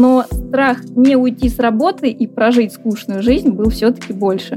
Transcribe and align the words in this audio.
но 0.00 0.24
страх 0.32 0.78
не 0.96 1.14
уйти 1.14 1.50
с 1.50 1.58
работы 1.58 2.08
и 2.08 2.26
прожить 2.26 2.72
скучную 2.72 3.22
жизнь 3.22 3.50
был 3.50 3.68
все-таки 3.68 4.14
больше. 4.14 4.56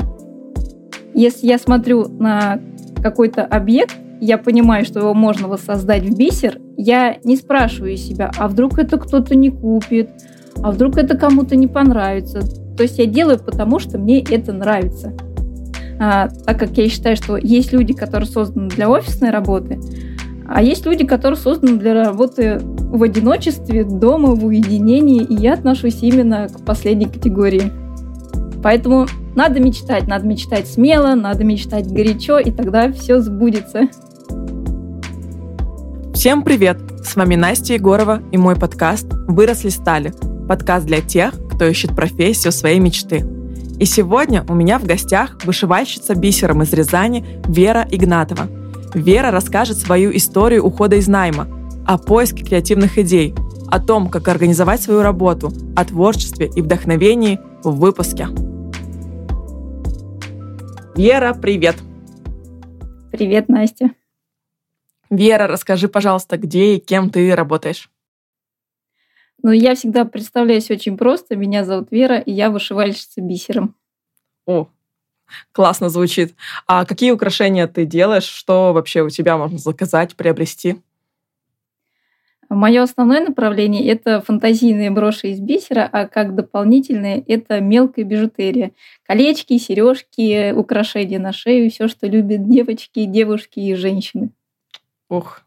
Если 1.14 1.48
я 1.48 1.60
смотрю 1.60 2.08
на 2.08 2.62
какой-то 3.02 3.44
объект, 3.44 3.94
я 4.22 4.38
понимаю, 4.38 4.86
что 4.86 5.02
его 5.02 5.14
можно 5.14 5.50
воссоздать 5.50 6.04
в 6.04 6.18
бисер, 6.18 6.60
я 6.78 7.18
не 7.26 7.36
спрашиваю 7.36 7.98
себя, 7.98 8.32
а 8.38 8.48
вдруг 8.48 8.80
это 8.80 8.98
кто-то 8.98 9.36
не 9.36 9.50
купит, 9.50 10.12
а 10.64 10.72
вдруг 10.72 10.98
это 10.98 11.18
кому-то 11.18 11.58
не 11.58 11.68
понравится. 11.68 12.40
То 12.78 12.84
есть 12.84 12.98
я 12.98 13.06
делаю 13.06 13.38
потому, 13.38 13.80
что 13.80 13.98
мне 13.98 14.22
это 14.22 14.54
нравится. 14.54 15.12
А, 16.00 16.30
так 16.30 16.58
как 16.58 16.78
я 16.78 16.88
считаю, 16.88 17.18
что 17.18 17.36
есть 17.36 17.74
люди, 17.74 17.94
которые 17.94 18.30
созданы 18.30 18.70
для 18.70 18.90
офисной 18.90 19.32
работы, 19.32 19.78
а 20.48 20.64
есть 20.64 20.86
люди, 20.86 21.06
которые 21.06 21.38
созданы 21.38 21.78
для 21.78 22.06
работы 22.06 22.62
в 22.94 23.02
одиночестве, 23.02 23.84
дома, 23.84 24.36
в 24.36 24.46
уединении, 24.46 25.24
и 25.24 25.34
я 25.34 25.54
отношусь 25.54 26.04
именно 26.04 26.48
к 26.48 26.64
последней 26.64 27.08
категории. 27.08 27.72
Поэтому 28.62 29.08
надо 29.36 29.60
мечтать, 29.60 30.08
надо 30.08 30.28
мечтать 30.28 30.68
смело, 30.68 31.16
надо 31.16 31.44
мечтать 31.44 31.92
горячо, 31.92 32.38
и 32.38 32.52
тогда 32.52 32.92
все 32.92 33.20
сбудется. 33.20 33.88
Всем 36.14 36.44
привет! 36.44 36.78
С 37.04 37.16
вами 37.16 37.34
Настя 37.34 37.74
Егорова 37.74 38.22
и 38.32 38.38
мой 38.38 38.56
подкаст 38.56 39.08
«Выросли 39.28 39.70
стали»– 39.70 40.14
подкаст 40.48 40.86
для 40.86 41.02
тех, 41.02 41.34
кто 41.52 41.66
ищет 41.66 41.96
профессию 41.96 42.52
своей 42.52 42.80
мечты. 42.80 43.26
И 43.80 43.86
сегодня 43.86 44.46
у 44.48 44.54
меня 44.54 44.78
в 44.78 44.86
гостях 44.86 45.40
вышивальщица 45.46 46.14
бисером 46.14 46.62
из 46.62 46.72
Рязани 46.72 47.26
Вера 47.48 47.88
Игнатова. 47.90 48.48
Вера 48.94 49.32
расскажет 49.32 49.80
свою 49.80 50.16
историю 50.16 50.64
ухода 50.64 50.96
из 50.98 51.08
найма, 51.08 51.48
о 51.86 51.98
поиске 51.98 52.44
креативных 52.46 52.98
идей, 52.98 53.36
о 53.70 53.80
том, 53.80 54.10
как 54.10 54.28
организовать 54.28 54.82
свою 54.82 55.02
работу, 55.02 55.52
о 55.76 55.86
творчестве 55.86 56.50
и 56.56 56.62
вдохновении 56.62 57.40
в 57.64 57.78
выпуске. 57.78 58.28
Вера, 60.96 61.34
привет! 61.34 61.76
Привет, 63.12 63.50
Настя! 63.50 63.92
Вера, 65.10 65.48
расскажи, 65.48 65.88
пожалуйста, 65.88 66.38
где 66.38 66.76
и 66.76 66.80
кем 66.80 67.10
ты 67.10 67.36
работаешь? 67.36 67.90
Ну, 69.42 69.52
я 69.52 69.76
всегда 69.76 70.06
представляюсь 70.06 70.72
очень 70.72 70.98
просто. 70.98 71.36
Меня 71.36 71.66
зовут 71.66 71.92
Вера, 71.92 72.18
и 72.18 72.32
я 72.32 72.50
вышивальщица 72.50 73.22
бисером. 73.22 73.76
О, 74.46 74.68
классно 75.52 75.90
звучит. 75.90 76.34
А 76.66 76.86
какие 76.86 77.12
украшения 77.12 77.68
ты 77.68 77.86
делаешь? 77.86 78.24
Что 78.24 78.72
вообще 78.72 79.02
у 79.02 79.10
тебя 79.10 79.38
можно 79.38 79.58
заказать, 79.58 80.16
приобрести? 80.16 80.82
Мое 82.54 82.84
основное 82.84 83.26
направление– 83.26 83.88
это 83.88 84.22
фантазийные 84.22 84.92
броши 84.92 85.30
из 85.30 85.40
бисера, 85.40 85.90
а 85.92 86.08
как 86.08 86.36
дополнительные– 86.36 87.24
это 87.28 87.60
мелкая 87.60 88.06
бижутерия. 88.06 88.72
Колечки, 89.06 89.58
сережки, 89.58 90.52
украшения 90.52 91.20
на 91.20 91.34
шею, 91.34 91.70
все, 91.72 91.88
что 91.88 92.08
любят 92.08 92.48
девочки, 92.48 93.06
девушки 93.06 93.60
и 93.60 93.76
женщины. 93.76 94.30
Ух, 95.10 95.42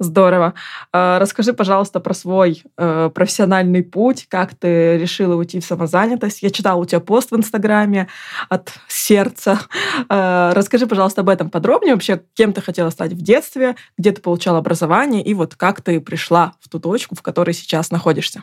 здорово. 0.00 0.54
А, 0.92 1.18
расскажи, 1.20 1.52
пожалуйста, 1.52 2.00
про 2.00 2.14
свой 2.14 2.64
э, 2.76 3.10
профессиональный 3.14 3.84
путь, 3.84 4.26
как 4.28 4.54
ты 4.56 4.98
решила 4.98 5.36
уйти 5.36 5.60
в 5.60 5.64
самозанятость. 5.64 6.42
Я 6.42 6.50
читала 6.50 6.80
у 6.80 6.84
тебя 6.86 7.00
пост 7.00 7.30
в 7.30 7.36
Инстаграме 7.36 8.08
от 8.48 8.72
сердца. 8.88 9.60
А, 10.08 10.52
расскажи, 10.54 10.86
пожалуйста, 10.86 11.20
об 11.20 11.28
этом 11.28 11.50
подробнее. 11.50 11.94
Вообще, 11.94 12.22
кем 12.34 12.52
ты 12.52 12.60
хотела 12.62 12.90
стать 12.90 13.12
в 13.12 13.22
детстве, 13.22 13.76
где 13.96 14.10
ты 14.10 14.20
получала 14.20 14.58
образование, 14.58 15.22
и 15.22 15.34
вот 15.34 15.54
как 15.54 15.82
ты 15.82 16.00
пришла 16.00 16.54
в 16.60 16.68
ту 16.68 16.80
точку, 16.80 17.14
в 17.14 17.22
которой 17.22 17.52
сейчас 17.52 17.90
находишься. 17.90 18.42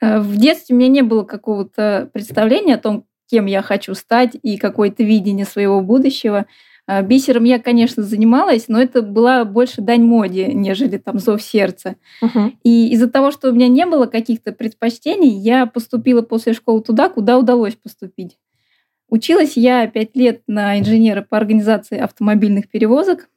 Э, 0.00 0.18
в 0.18 0.36
детстве 0.36 0.74
у 0.74 0.78
меня 0.78 0.88
не 0.88 1.02
было 1.02 1.22
какого-то 1.22 2.10
представления 2.12 2.74
о 2.74 2.78
том, 2.78 3.04
кем 3.30 3.46
я 3.46 3.62
хочу 3.62 3.94
стать 3.94 4.36
и 4.42 4.56
какое-то 4.56 5.02
видение 5.02 5.46
своего 5.46 5.80
будущего. 5.80 6.46
А, 6.90 7.02
бисером 7.02 7.44
я, 7.44 7.58
конечно, 7.58 8.02
занималась, 8.02 8.64
но 8.68 8.80
это 8.80 9.02
была 9.02 9.44
больше 9.44 9.82
дань 9.82 10.04
моде, 10.04 10.46
нежели 10.46 10.96
там 10.96 11.18
зов 11.18 11.42
сердца. 11.42 11.96
Uh-huh. 12.22 12.54
И 12.64 12.88
из-за 12.92 13.10
того, 13.10 13.30
что 13.30 13.50
у 13.50 13.52
меня 13.52 13.68
не 13.68 13.84
было 13.84 14.06
каких-то 14.06 14.52
предпочтений, 14.52 15.28
я 15.28 15.66
поступила 15.66 16.22
после 16.22 16.54
школы 16.54 16.82
туда, 16.82 17.10
куда 17.10 17.36
удалось 17.36 17.74
поступить. 17.74 18.38
Училась 19.10 19.58
я 19.58 19.86
пять 19.86 20.16
лет 20.16 20.40
на 20.46 20.80
инженера 20.80 21.20
по 21.20 21.36
организации 21.36 21.98
автомобильных 21.98 22.70
перевозок. 22.70 23.28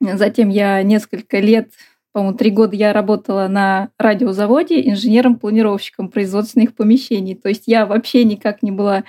Затем 0.00 0.48
я 0.48 0.80
несколько 0.84 1.40
лет, 1.40 1.70
по-моему, 2.12 2.36
три 2.36 2.50
года 2.52 2.76
я 2.76 2.92
работала 2.92 3.48
на 3.48 3.90
радиозаводе 3.98 4.80
инженером-планировщиком 4.88 6.08
производственных 6.08 6.76
помещений. 6.76 7.34
То 7.34 7.48
есть 7.48 7.64
я 7.66 7.84
вообще 7.84 8.22
никак 8.22 8.62
не 8.62 8.70
была 8.70 9.02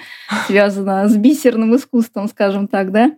связана 0.47 1.07
с 1.07 1.15
бисерным 1.15 1.75
искусством, 1.75 2.27
скажем 2.27 2.67
так, 2.67 2.91
да. 2.91 3.11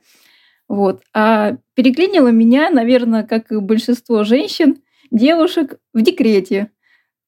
Вот. 0.69 1.01
А 1.13 1.57
переклинило 1.73 2.29
меня, 2.29 2.69
наверное, 2.69 3.23
как 3.23 3.51
и 3.51 3.57
большинство 3.57 4.23
женщин, 4.23 4.77
девушек 5.11 5.79
в 5.93 6.01
декрете. 6.01 6.69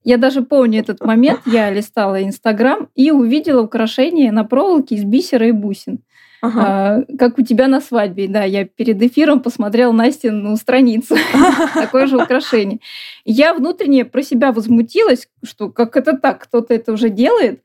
Я 0.04 0.18
даже 0.18 0.44
помню 0.44 0.80
этот 0.80 1.04
момент, 1.04 1.42
я 1.46 1.70
листала 1.72 2.24
Инстаграм 2.24 2.88
и 2.96 3.12
увидела 3.12 3.62
украшение 3.62 4.32
на 4.32 4.44
проволоке 4.44 4.96
из 4.96 5.04
бисера 5.04 5.48
и 5.48 5.52
бусин. 5.52 6.00
Ага. 6.42 6.62
А, 6.66 7.16
как 7.20 7.38
у 7.38 7.44
тебя 7.44 7.68
на 7.68 7.82
свадьбе, 7.82 8.28
да, 8.28 8.44
я 8.44 8.66
перед 8.66 9.00
эфиром 9.02 9.42
посмотрела 9.42 9.92
Настину 9.92 10.56
страницу, 10.58 11.16
такое 11.76 12.08
же 12.08 12.18
украшение. 12.18 12.80
Я 13.26 13.54
внутренне 13.54 14.06
про 14.06 14.24
себя 14.24 14.52
возмутилась, 14.52 15.28
что 15.44 15.70
как 15.70 15.96
это 15.98 16.18
так, 16.18 16.42
кто-то 16.44 16.74
это 16.74 16.94
уже 16.94 17.10
делает, 17.10 17.62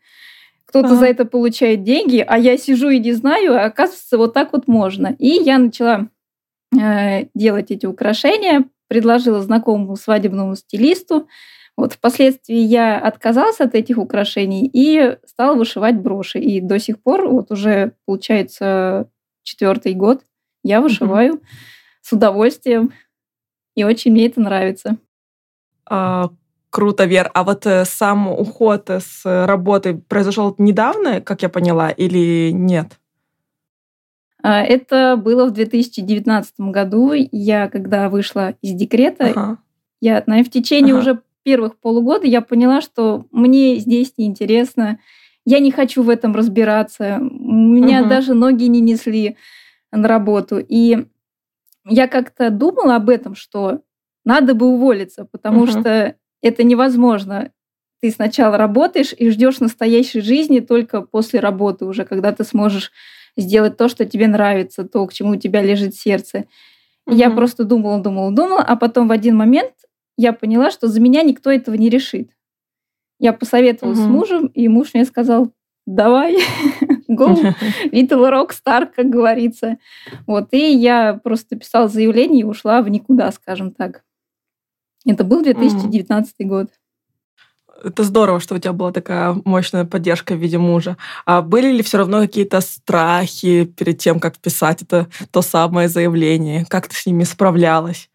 кто-то 0.67 0.89
ага. 0.89 0.97
за 0.97 1.07
это 1.07 1.25
получает 1.25 1.85
деньги, 1.85 2.25
а 2.27 2.39
я 2.39 2.59
сижу 2.59 2.91
и 2.91 2.99
не 2.99 3.13
знаю, 3.13 3.55
а 3.55 3.65
оказывается, 3.65 4.19
вот 4.19 4.35
так 4.35 4.53
вот 4.53 4.69
можно. 4.69 5.15
И 5.19 5.29
я 5.29 5.59
начала 5.59 6.09
э, 6.79 7.27
делать 7.35 7.71
эти 7.71 7.87
украшения, 7.87 8.65
предложила 8.89 9.41
знакомому 9.41 9.97
свадебному 9.97 10.57
стилисту. 10.57 11.29
Вот 11.77 11.93
впоследствии 11.93 12.57
я 12.57 12.99
отказалась 12.99 13.61
от 13.61 13.75
этих 13.75 13.99
украшений 13.99 14.69
и 14.73 15.19
стала 15.27 15.55
вышивать 15.55 15.97
броши. 15.97 16.39
И 16.41 16.61
до 16.61 16.79
сих 16.79 17.01
пор, 17.01 17.29
вот 17.29 17.51
уже 17.51 17.93
получается 18.07 19.09
четвертый 19.43 19.95
год, 19.95 20.23
я 20.65 20.81
вышиваю 20.81 21.35
угу. 21.35 21.43
с 22.01 22.13
удовольствием, 22.13 22.93
и 23.77 23.85
очень 23.85 24.11
мне 24.11 24.27
это 24.27 24.41
нравится. 24.41 24.97
А 25.89 26.31
Круто, 26.77 27.07
Вер. 27.07 27.31
А 27.33 27.43
вот 27.43 27.65
э, 27.65 27.87
сам 27.87 28.29
уход 28.29 28.91
с 28.91 29.23
работы 29.25 29.95
произошел 29.95 30.55
недавно, 30.59 31.23
как 31.23 31.41
я 31.41 31.49
поняла, 31.49 31.89
или 31.89 32.51
нет? 32.51 33.01
А, 34.43 34.61
это 34.63 35.17
было 35.17 35.47
в 35.47 35.53
2019 35.53 36.53
году. 36.59 37.13
Я, 37.33 37.71
когда 37.71 38.11
вышла 38.11 38.57
из 38.61 38.73
декрета, 38.73 39.31
ага. 39.31 39.59
я, 40.03 40.23
наверное, 40.27 40.45
в 40.45 40.51
течение 40.51 40.93
ага. 40.93 41.01
уже 41.01 41.23
первых 41.45 41.79
полугода 41.79 42.27
я 42.27 42.43
поняла, 42.43 42.83
что 42.83 43.25
мне 43.31 43.77
здесь 43.77 44.13
неинтересно, 44.19 44.99
я 45.47 45.61
не 45.61 45.71
хочу 45.71 46.03
в 46.03 46.11
этом 46.11 46.35
разбираться, 46.35 47.17
меня 47.23 48.01
ага. 48.01 48.11
даже 48.11 48.35
ноги 48.35 48.65
не 48.65 48.83
несли 48.83 49.39
на 49.93 50.07
работу. 50.07 50.59
И 50.59 51.07
я 51.87 52.07
как-то 52.07 52.51
думала 52.51 52.97
об 52.97 53.09
этом, 53.09 53.35
что 53.35 53.81
надо 54.27 54.53
бы 54.53 54.67
уволиться, 54.67 55.25
потому 55.25 55.63
ага. 55.63 55.73
что 55.73 56.15
это 56.47 56.63
невозможно. 56.63 57.51
Ты 58.01 58.11
сначала 58.11 58.57
работаешь 58.57 59.15
и 59.17 59.31
ждешь 59.31 59.61
настоящей 59.61 60.21
жизни 60.21 60.61
только 60.61 61.03
после 61.03 61.41
работы 61.41 61.87
уже, 61.87 62.05
когда 62.05 62.33
ты 62.33 62.45
сможешь 62.45 62.93
сделать 63.37 63.77
то, 63.77 63.89
что 63.89 64.05
тебе 64.05 64.29
нравится, 64.29 64.85
то, 64.85 65.05
к 65.07 65.13
чему 65.13 65.33
у 65.33 65.37
тебя 65.37 65.63
лежит 65.63 65.95
сердце. 65.95 66.45
Угу. 67.07 67.17
Я 67.17 67.31
просто 67.31 67.65
думала, 67.65 68.01
думала, 68.01 68.33
думала, 68.33 68.63
а 68.63 68.77
потом 68.77 69.09
в 69.09 69.13
один 69.13 69.37
момент 69.37 69.73
я 70.17 70.33
поняла, 70.33 70.71
что 70.71 70.89
за 70.89 71.01
меня 71.01 71.23
никто 71.23 71.51
этого 71.51 71.75
не 71.75 71.89
решит. 71.89 72.31
Я 73.19 73.33
посоветовалась 73.33 73.99
угу. 73.99 74.07
с 74.07 74.11
мужем, 74.11 74.47
и 74.47 74.69
муж 74.69 74.95
мне 74.95 75.05
сказал, 75.05 75.53
давай, 75.87 76.37
go, 77.11 77.35
little 77.93 78.31
rock 78.31 78.51
star, 78.51 78.87
как 78.87 79.09
говорится. 79.09 79.79
Вот, 80.27 80.49
и 80.53 80.73
я 80.73 81.15
просто 81.15 81.57
писала 81.57 81.89
заявление 81.89 82.41
и 82.41 82.45
ушла 82.45 82.83
в 82.83 82.89
никуда, 82.89 83.33
скажем 83.33 83.73
так. 83.73 84.06
Это 85.07 85.25
был 85.25 85.43
2019 85.43 86.35
mm. 86.41 86.45
год. 86.47 86.71
Это 87.85 88.03
здорово, 88.05 88.41
что 88.41 88.55
у 88.55 88.59
тебя 88.59 88.73
была 88.73 88.91
такая 88.91 89.37
мощная 89.45 89.85
поддержка 89.85 90.35
в 90.35 90.39
виде 90.39 90.59
мужа. 90.59 90.97
А 91.25 91.43
были 91.43 91.71
ли 91.71 91.83
все 91.83 91.99
равно 91.99 92.21
какие-то 92.21 92.61
страхи 92.61 93.65
перед 93.65 93.99
тем, 93.99 94.19
как 94.19 94.39
писать 94.39 94.83
это 94.83 95.09
то 95.31 95.43
самое 95.43 95.89
заявление? 95.89 96.65
Как 96.69 96.89
ты 96.89 96.97
с 96.97 97.07
ними 97.07 97.25
справлялась? 97.25 98.09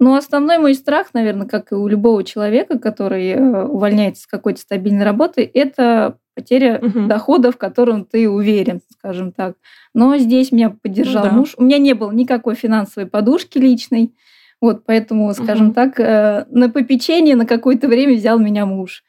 Ну, 0.00 0.14
основной 0.14 0.58
мой 0.58 0.74
страх, 0.74 1.08
наверное, 1.12 1.46
как 1.46 1.72
и 1.72 1.74
у 1.74 1.86
любого 1.86 2.24
человека, 2.24 2.78
который 2.78 3.28
э, 3.32 3.64
увольняется 3.64 4.22
с 4.22 4.26
какой-то 4.26 4.58
стабильной 4.60 5.04
работы, 5.04 5.48
это 5.52 6.16
потеря 6.34 6.80
угу. 6.82 7.06
дохода, 7.06 7.52
в 7.52 7.58
котором 7.58 8.06
ты 8.06 8.28
уверен, 8.28 8.80
скажем 8.90 9.30
так. 9.30 9.56
Но 9.92 10.16
здесь 10.16 10.52
меня 10.52 10.70
поддержал 10.70 11.24
ну, 11.24 11.30
да. 11.30 11.36
муж. 11.36 11.54
У 11.58 11.64
меня 11.64 11.76
не 11.76 11.92
было 11.92 12.12
никакой 12.12 12.54
финансовой 12.54 13.08
подушки 13.08 13.58
личной. 13.58 14.14
Вот, 14.60 14.84
поэтому, 14.84 15.32
скажем 15.32 15.68
угу. 15.68 15.74
так, 15.74 15.98
э, 15.98 16.46
на 16.50 16.68
попечение 16.68 17.34
на 17.34 17.46
какое-то 17.46 17.88
время 17.88 18.14
взял 18.14 18.38
меня 18.38 18.66
муж. 18.66 19.02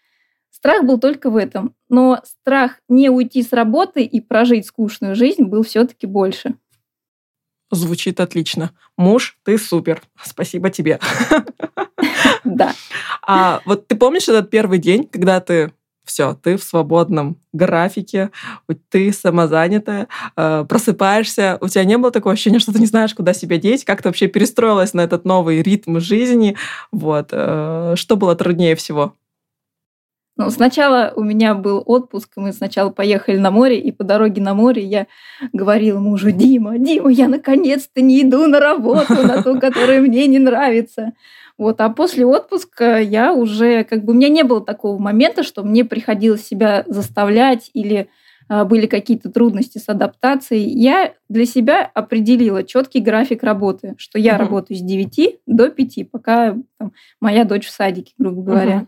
Страх 0.49 0.83
был 0.83 0.99
только 0.99 1.29
в 1.29 1.35
этом. 1.35 1.75
Но 1.89 2.21
страх 2.23 2.79
не 2.87 3.09
уйти 3.09 3.41
с 3.41 3.51
работы 3.51 4.03
и 4.03 4.21
прожить 4.21 4.67
скучную 4.67 5.15
жизнь 5.15 5.43
был 5.43 5.63
все-таки 5.63 6.07
больше. 6.07 6.55
Звучит 7.71 8.19
отлично. 8.19 8.71
Муж, 8.97 9.37
ты 9.43 9.57
супер. 9.57 10.01
Спасибо 10.21 10.69
тебе. 10.69 10.99
Да. 12.43 12.73
А 13.21 13.61
вот 13.65 13.87
ты 13.87 13.95
помнишь 13.95 14.27
этот 14.27 14.49
первый 14.49 14.79
день, 14.79 15.07
когда 15.07 15.39
ты 15.39 15.71
все, 16.03 16.33
ты 16.33 16.57
в 16.57 16.63
свободном 16.63 17.37
графике, 17.53 18.31
ты 18.89 19.11
самозанятая, 19.13 20.07
э, 20.35 20.65
просыпаешься, 20.67 21.57
у 21.61 21.67
тебя 21.67 21.83
не 21.83 21.97
было 21.97 22.11
такого 22.11 22.33
ощущения, 22.33 22.59
что 22.59 22.73
ты 22.73 22.79
не 22.79 22.85
знаешь, 22.85 23.13
куда 23.13 23.33
себя 23.33 23.57
деть, 23.57 23.85
как 23.85 24.01
ты 24.01 24.09
вообще 24.09 24.27
перестроилась 24.27 24.93
на 24.93 25.01
этот 25.01 25.25
новый 25.25 25.61
ритм 25.61 25.99
жизни, 25.99 26.57
вот, 26.91 27.29
э, 27.31 27.93
что 27.95 28.15
было 28.15 28.35
труднее 28.35 28.75
всего? 28.75 29.15
Ну, 30.37 30.49
сначала 30.49 31.13
у 31.15 31.23
меня 31.23 31.53
был 31.53 31.83
отпуск, 31.85 32.31
мы 32.37 32.53
сначала 32.53 32.89
поехали 32.89 33.37
на 33.37 33.51
море, 33.51 33.79
и 33.79 33.91
по 33.91 34.03
дороге 34.03 34.41
на 34.41 34.53
море 34.53 34.83
я 34.83 35.07
говорила 35.53 35.99
мужу, 35.99 36.31
Дима, 36.31 36.79
Дима, 36.79 37.11
я 37.11 37.27
наконец-то 37.27 38.01
не 38.01 38.21
иду 38.21 38.47
на 38.47 38.59
работу, 38.59 39.13
на 39.13 39.43
ту, 39.43 39.59
которая 39.59 40.01
мне 40.01 40.25
не 40.27 40.39
нравится. 40.39 41.11
Вот, 41.61 41.79
а 41.79 41.89
после 41.89 42.25
отпуска 42.25 42.99
я 42.99 43.35
уже, 43.35 43.83
как 43.83 44.03
бы, 44.03 44.13
у 44.13 44.15
меня 44.15 44.29
не 44.29 44.41
было 44.41 44.65
такого 44.65 44.97
момента, 44.97 45.43
что 45.43 45.61
мне 45.61 45.85
приходилось 45.85 46.43
себя 46.43 46.83
заставлять 46.87 47.69
или 47.75 48.09
а, 48.49 48.65
были 48.65 48.87
какие-то 48.87 49.31
трудности 49.31 49.77
с 49.77 49.87
адаптацией. 49.87 50.67
Я 50.67 51.13
для 51.29 51.45
себя 51.45 51.83
определила 51.93 52.63
четкий 52.63 52.99
график 52.99 53.43
работы, 53.43 53.93
что 53.99 54.17
я 54.17 54.33
угу. 54.33 54.39
работаю 54.39 54.75
с 54.75 54.81
9 54.81 55.41
до 55.45 55.69
5, 55.69 56.09
пока 56.09 56.57
там, 56.79 56.93
моя 57.19 57.43
дочь 57.43 57.67
в 57.67 57.69
садике, 57.69 58.13
грубо 58.17 58.41
говоря. 58.41 58.87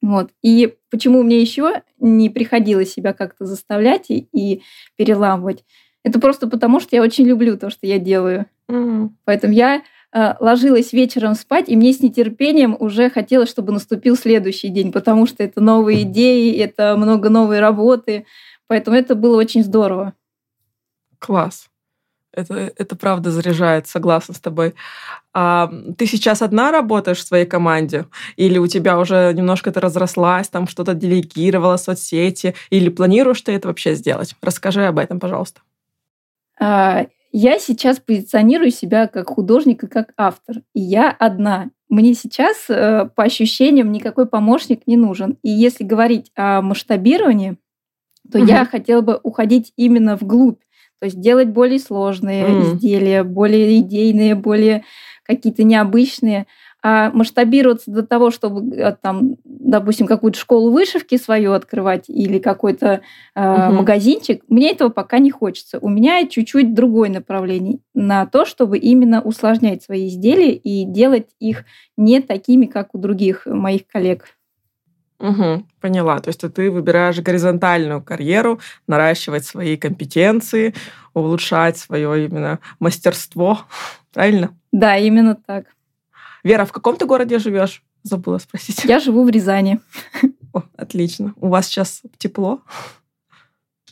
Угу. 0.00 0.10
Вот. 0.10 0.30
И 0.42 0.76
почему 0.90 1.22
мне 1.22 1.38
еще 1.42 1.82
не 1.98 2.30
приходилось 2.30 2.90
себя 2.90 3.12
как-то 3.12 3.44
заставлять 3.44 4.08
и, 4.08 4.28
и 4.32 4.62
переламывать? 4.96 5.62
Это 6.04 6.18
просто 6.18 6.48
потому, 6.48 6.80
что 6.80 6.96
я 6.96 7.02
очень 7.02 7.26
люблю 7.26 7.58
то, 7.58 7.68
что 7.68 7.86
я 7.86 7.98
делаю. 7.98 8.46
Mm. 8.70 9.10
Поэтому 9.24 9.52
я 9.52 9.82
ложилась 10.12 10.92
вечером 10.92 11.34
спать, 11.34 11.68
и 11.68 11.76
мне 11.76 11.92
с 11.92 12.00
нетерпением 12.00 12.76
уже 12.78 13.10
хотелось, 13.10 13.50
чтобы 13.50 13.72
наступил 13.72 14.16
следующий 14.16 14.68
день, 14.68 14.90
потому 14.90 15.26
что 15.26 15.42
это 15.42 15.60
новые 15.60 16.02
идеи, 16.02 16.58
это 16.58 16.96
много 16.96 17.28
новой 17.28 17.60
работы. 17.60 18.24
Поэтому 18.68 18.96
это 18.96 19.14
было 19.14 19.36
очень 19.36 19.64
здорово. 19.64 20.14
Класс. 21.18 21.68
Это, 22.32 22.72
это 22.76 22.94
правда 22.94 23.30
заряжает, 23.30 23.88
согласна 23.88 24.34
с 24.34 24.40
тобой. 24.40 24.74
А, 25.32 25.72
ты 25.96 26.06
сейчас 26.06 26.42
одна 26.42 26.70
работаешь 26.70 27.18
в 27.18 27.26
своей 27.26 27.46
команде? 27.46 28.06
Или 28.36 28.58
у 28.58 28.66
тебя 28.66 28.98
уже 28.98 29.32
немножко 29.34 29.72
ты 29.72 29.80
разрослась, 29.80 30.48
там 30.48 30.68
что-то 30.68 30.94
делегировала, 30.94 31.78
соцсети? 31.78 32.54
Или 32.70 32.90
планируешь 32.90 33.40
ты 33.40 33.52
это 33.52 33.68
вообще 33.68 33.94
сделать? 33.94 34.36
Расскажи 34.42 34.86
об 34.86 34.98
этом, 34.98 35.18
пожалуйста. 35.18 35.62
А, 36.60 37.06
я 37.32 37.58
сейчас 37.58 37.98
позиционирую 38.00 38.70
себя 38.70 39.06
как 39.06 39.28
художник 39.28 39.84
и 39.84 39.88
как 39.88 40.12
автор. 40.16 40.62
И 40.74 40.80
я 40.80 41.10
одна. 41.10 41.70
Мне 41.88 42.14
сейчас, 42.14 42.66
э, 42.68 43.08
по 43.14 43.24
ощущениям, 43.24 43.92
никакой 43.92 44.26
помощник 44.26 44.86
не 44.86 44.96
нужен. 44.96 45.38
И 45.42 45.48
если 45.48 45.84
говорить 45.84 46.30
о 46.36 46.62
масштабировании, 46.62 47.56
то 48.30 48.38
угу. 48.38 48.46
я 48.46 48.64
хотела 48.64 49.00
бы 49.00 49.18
уходить 49.22 49.72
именно 49.76 50.16
вглубь 50.16 50.60
то 51.00 51.06
есть 51.06 51.20
делать 51.20 51.48
более 51.48 51.78
сложные 51.78 52.44
mm. 52.44 52.62
изделия, 52.62 53.22
более 53.22 53.78
идейные, 53.78 54.34
более 54.34 54.84
какие-то 55.22 55.62
необычные, 55.62 56.46
а 56.82 57.10
масштабироваться 57.10 57.90
до 57.90 58.04
того, 58.04 58.30
чтобы 58.30 58.74
э, 58.76 58.94
там, 59.00 59.36
допустим, 59.44 60.06
какую-то 60.06 60.38
школу 60.38 60.70
вышивки 60.70 61.16
свою 61.16 61.52
открывать 61.52 62.04
или 62.08 62.38
какой-то 62.38 63.00
э, 63.34 63.66
угу. 63.66 63.74
магазинчик, 63.74 64.42
мне 64.48 64.70
этого 64.70 64.88
пока 64.88 65.18
не 65.18 65.30
хочется. 65.30 65.78
У 65.80 65.88
меня 65.88 66.26
чуть-чуть 66.28 66.74
другое 66.74 67.10
направление 67.10 67.80
на 67.94 68.26
то, 68.26 68.44
чтобы 68.44 68.78
именно 68.78 69.20
усложнять 69.20 69.82
свои 69.82 70.06
изделия 70.06 70.54
и 70.54 70.84
делать 70.84 71.28
их 71.40 71.64
не 71.96 72.20
такими, 72.20 72.66
как 72.66 72.94
у 72.94 72.98
других 72.98 73.46
моих 73.46 73.86
коллег. 73.88 74.26
Угу, 75.18 75.66
поняла. 75.80 76.20
То 76.20 76.28
есть 76.28 76.40
ты 76.54 76.70
выбираешь 76.70 77.18
горизонтальную 77.18 78.02
карьеру, 78.02 78.60
наращивать 78.86 79.44
свои 79.44 79.76
компетенции, 79.76 80.74
улучшать 81.12 81.76
свое 81.76 82.26
именно 82.26 82.60
мастерство. 82.78 83.62
Правильно? 84.12 84.56
Да, 84.70 84.96
именно 84.96 85.34
так. 85.34 85.66
Вера, 86.48 86.64
в 86.64 86.72
каком 86.72 86.96
ты 86.96 87.04
городе 87.04 87.38
живешь? 87.38 87.82
Забыла 88.04 88.38
спросить. 88.38 88.82
Я 88.84 89.00
живу 89.00 89.22
в 89.22 89.28
Рязани. 89.28 89.80
О, 90.54 90.62
отлично. 90.78 91.34
У 91.36 91.48
вас 91.48 91.66
сейчас 91.66 92.00
тепло? 92.16 92.62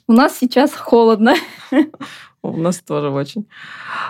У 0.08 0.14
нас 0.14 0.38
сейчас 0.38 0.72
холодно. 0.72 1.34
У 2.40 2.56
нас 2.56 2.78
тоже 2.78 3.10
очень. 3.10 3.46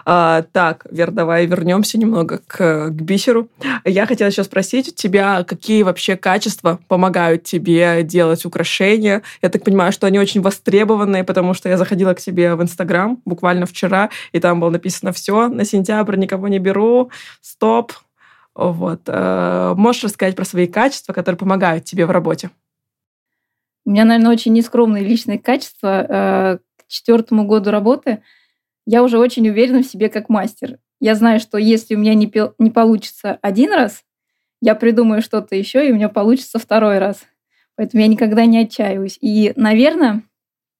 А, 0.04 0.42
так, 0.52 0.86
Вер, 0.92 1.10
давай 1.10 1.46
вернемся 1.46 1.98
немного 1.98 2.38
к, 2.46 2.90
к 2.90 2.90
бисеру. 2.90 3.48
Я 3.84 4.06
хотела 4.06 4.28
еще 4.28 4.44
спросить 4.44 4.90
у 4.90 4.94
тебя, 4.94 5.42
какие 5.42 5.82
вообще 5.82 6.16
качества 6.16 6.78
помогают 6.86 7.42
тебе 7.42 8.04
делать 8.04 8.44
украшения? 8.44 9.22
Я 9.42 9.48
так 9.48 9.64
понимаю, 9.64 9.90
что 9.90 10.06
они 10.06 10.20
очень 10.20 10.40
востребованные, 10.40 11.24
потому 11.24 11.52
что 11.52 11.68
я 11.68 11.78
заходила 11.78 12.14
к 12.14 12.20
тебе 12.20 12.54
в 12.54 12.62
Инстаграм 12.62 13.20
буквально 13.24 13.66
вчера, 13.66 14.10
и 14.30 14.38
там 14.38 14.60
было 14.60 14.70
написано 14.70 15.12
«Все, 15.12 15.48
на 15.48 15.64
сентябрь 15.64 16.16
никого 16.16 16.46
не 16.46 16.60
беру, 16.60 17.10
стоп». 17.40 17.92
Вот. 18.56 19.02
Э, 19.06 19.74
можешь 19.76 20.04
рассказать 20.04 20.34
про 20.34 20.44
свои 20.44 20.66
качества, 20.66 21.12
которые 21.12 21.38
помогают 21.38 21.84
тебе 21.84 22.06
в 22.06 22.10
работе? 22.10 22.50
У 23.84 23.90
меня, 23.90 24.04
наверное, 24.04 24.32
очень 24.32 24.52
нескромные 24.52 25.04
личные 25.04 25.38
качества, 25.38 26.06
э, 26.08 26.58
четвертому 26.88 27.46
году 27.46 27.70
работы 27.70 28.22
я 28.86 29.02
уже 29.02 29.18
очень 29.18 29.48
уверена 29.48 29.82
в 29.82 29.86
себе 29.86 30.08
как 30.08 30.28
мастер. 30.28 30.78
Я 31.00 31.14
знаю, 31.16 31.40
что 31.40 31.58
если 31.58 31.94
у 31.94 31.98
меня 31.98 32.14
не, 32.14 32.32
не 32.58 32.70
получится 32.70 33.38
один 33.42 33.72
раз, 33.72 34.04
я 34.62 34.74
придумаю 34.74 35.22
что-то 35.22 35.54
еще, 35.54 35.86
и 35.86 35.92
у 35.92 35.94
меня 35.96 36.08
получится 36.08 36.58
второй 36.58 36.98
раз. 36.98 37.22
Поэтому 37.74 38.02
я 38.02 38.08
никогда 38.08 38.46
не 38.46 38.60
отчаиваюсь. 38.60 39.18
И, 39.20 39.52
наверное, 39.56 40.22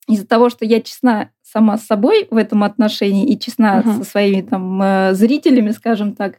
из-за 0.09 0.27
того, 0.27 0.49
что 0.49 0.65
я 0.65 0.81
честна 0.81 1.31
сама 1.43 1.77
с 1.77 1.85
собой 1.85 2.29
в 2.31 2.37
этом 2.37 2.63
отношении 2.63 3.27
и 3.27 3.39
честна 3.39 3.81
uh-huh. 3.81 3.99
со 3.99 4.05
своими 4.05 4.41
там 4.41 4.81
э, 4.81 5.15
зрителями, 5.15 5.71
скажем 5.73 6.15
так, 6.15 6.39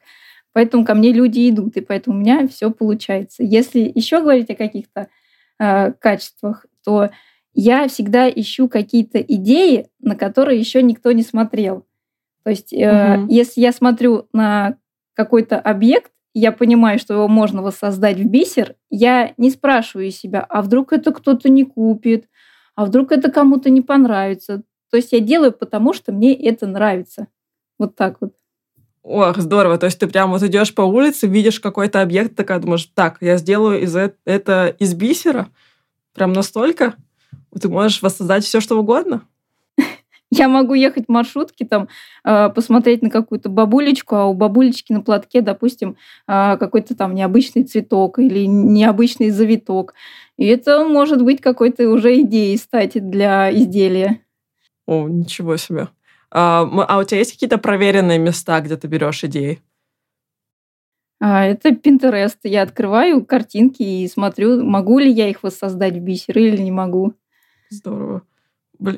поэтому 0.58 0.86
ко 0.86 0.96
мне 0.96 1.14
люди 1.14 1.48
идут, 1.52 1.78
и 1.78 1.82
поэтому 1.82 2.18
у 2.18 2.20
меня 2.20 2.48
все 2.48 2.72
получается. 2.72 3.44
Если 3.44 3.92
еще 3.94 4.22
говорить 4.22 4.50
о 4.50 4.56
каких-то 4.56 5.08
э, 5.60 5.92
качествах, 5.92 6.66
то 6.84 7.12
я 7.54 7.88
всегда 7.88 8.28
ищу 8.28 8.68
какие-то 8.68 9.22
идеи, 9.22 9.90
на 10.00 10.16
которые 10.16 10.60
еще 10.60 10.82
никто 10.82 11.12
не 11.12 11.22
смотрел. 11.22 11.86
То 12.44 12.50
есть, 12.50 12.74
угу. 12.74 12.82
э, 12.82 13.28
если 13.30 13.62
я 13.62 13.72
смотрю 13.72 14.30
на 14.34 14.78
какой-то 15.14 15.60
объект, 15.60 16.12
я 16.34 16.52
понимаю, 16.52 16.98
что 16.98 17.14
его 17.14 17.28
можно 17.28 17.62
воссоздать 17.62 18.18
в 18.18 18.26
бисер, 18.26 18.74
я 18.90 19.36
не 19.38 19.52
спрашиваю 19.52 20.10
себя, 20.10 20.40
а 20.42 20.64
вдруг 20.64 20.92
это 20.92 21.14
кто-то 21.14 21.50
не 21.50 21.66
купит, 21.66 22.26
а 22.74 22.86
вдруг 22.86 23.12
это 23.12 23.30
кому-то 23.30 23.70
не 23.70 23.82
понравится. 23.82 24.64
То 24.90 24.98
есть 24.98 25.12
я 25.12 25.20
делаю, 25.20 25.52
потому 25.52 25.94
что 25.94 26.12
мне 26.12 26.34
это 26.34 26.66
нравится. 26.66 27.28
Вот 27.78 27.96
так 27.96 28.18
вот. 28.22 28.34
Ох, 29.10 29.38
здорово. 29.38 29.78
То 29.78 29.86
есть 29.86 30.00
ты 30.00 30.08
прям 30.08 30.32
вот 30.32 30.44
идешь 30.44 30.76
по 30.76 30.82
улице, 30.82 31.28
видишь 31.28 31.62
какой-то 31.62 32.02
объект, 32.02 32.36
такая 32.36 32.60
думаешь, 32.60 32.92
так, 32.94 33.18
я 33.22 33.38
сделаю 33.38 33.82
из 33.82 33.96
это 33.96 34.76
из 34.80 34.94
бисера? 34.96 35.48
Прям 36.14 36.34
настолько? 36.34 36.94
Ты 37.58 37.70
можешь 37.70 38.02
воссоздать 38.02 38.44
все, 38.44 38.60
что 38.60 38.78
угодно? 38.78 39.22
Я 40.30 40.50
могу 40.50 40.74
ехать 40.74 41.06
в 41.06 41.10
маршрутке, 41.10 41.66
там, 41.66 41.88
э, 42.26 42.50
посмотреть 42.50 43.02
на 43.02 43.10
какую-то 43.10 43.48
бабулечку, 43.48 44.16
а 44.18 44.26
у 44.26 44.34
бабулечки 44.34 44.92
на 44.92 45.00
платке, 45.00 45.40
допустим, 45.40 45.96
э, 46.28 46.58
какой-то 46.58 46.94
там 46.94 47.16
необычный 47.16 47.64
цветок 47.64 48.20
или 48.20 48.46
необычный 48.46 49.30
завиток. 49.30 49.94
И 50.36 50.46
это 50.48 50.84
может 50.84 51.24
быть 51.24 51.40
какой-то 51.40 51.90
уже 51.90 52.20
идеей 52.24 52.58
стать 52.58 53.10
для 53.10 53.56
изделия. 53.56 54.20
О, 54.86 55.08
ничего 55.08 55.56
себе. 55.56 55.88
А, 56.32 56.62
а 56.88 56.98
у 57.00 57.04
тебя 57.04 57.20
есть 57.20 57.34
какие-то 57.34 57.58
проверенные 57.58 58.20
места, 58.20 58.60
где 58.62 58.76
ты 58.78 58.88
берешь 58.88 59.24
идеи? 59.24 59.62
А, 61.20 61.46
это 61.46 61.70
Pinterest. 61.70 62.38
Я 62.44 62.64
открываю 62.64 63.26
картинки 63.26 63.82
и 63.82 64.08
смотрю, 64.08 64.64
могу 64.64 65.00
ли 65.00 65.12
я 65.12 65.30
их 65.30 65.44
воссоздать 65.44 65.96
в 65.96 66.00
бисер 66.00 66.38
или 66.38 66.62
не 66.62 66.72
могу. 66.72 67.14
Здорово. 67.70 68.22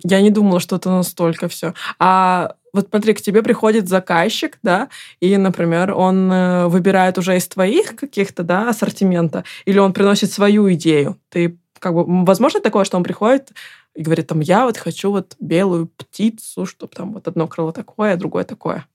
Я 0.03 0.21
не 0.21 0.29
думала, 0.29 0.59
что 0.59 0.75
это 0.75 0.89
настолько 0.89 1.47
все. 1.47 1.73
А 1.99 2.55
вот 2.73 2.89
смотри, 2.89 3.13
к 3.13 3.21
тебе 3.21 3.41
приходит 3.41 3.87
заказчик, 3.87 4.59
да, 4.61 4.89
и, 5.19 5.37
например, 5.37 5.93
он 5.93 6.31
э, 6.31 6.67
выбирает 6.67 7.17
уже 7.17 7.37
из 7.37 7.47
твоих 7.47 7.95
каких-то, 7.95 8.43
да, 8.43 8.69
ассортимента, 8.69 9.43
или 9.65 9.79
он 9.79 9.93
приносит 9.93 10.31
свою 10.31 10.71
идею. 10.73 11.17
Ты 11.29 11.57
как 11.79 11.93
бы, 11.93 12.03
возможно 12.25 12.59
такое, 12.59 12.83
что 12.83 12.97
он 12.97 13.03
приходит 13.03 13.51
и 13.95 14.03
говорит, 14.03 14.27
там, 14.27 14.39
я 14.39 14.65
вот 14.65 14.77
хочу 14.77 15.11
вот 15.11 15.35
белую 15.39 15.87
птицу, 15.87 16.65
чтобы 16.65 16.93
там 16.95 17.13
вот 17.13 17.27
одно 17.27 17.47
крыло 17.47 17.71
такое, 17.71 18.13
а 18.13 18.17
другое 18.17 18.43
такое. 18.43 18.85